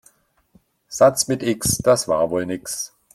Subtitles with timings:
[0.87, 2.91] Satz mit X, das war wohl nix.